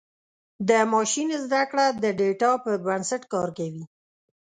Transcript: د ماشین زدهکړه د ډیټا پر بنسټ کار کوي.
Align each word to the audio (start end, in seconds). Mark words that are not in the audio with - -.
د 0.69 0.71
ماشین 0.93 1.29
زدهکړه 1.43 1.85
د 2.03 2.05
ډیټا 2.19 2.51
پر 2.63 2.75
بنسټ 2.85 3.23
کار 3.33 3.49
کوي. 3.57 3.83